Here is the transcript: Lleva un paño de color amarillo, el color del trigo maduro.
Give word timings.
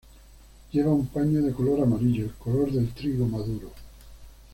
Lleva 0.71 0.91
un 0.91 1.05
paño 1.05 1.43
de 1.43 1.53
color 1.53 1.81
amarillo, 1.81 2.25
el 2.25 2.33
color 2.33 2.71
del 2.71 2.89
trigo 2.91 3.27
maduro. 3.27 3.69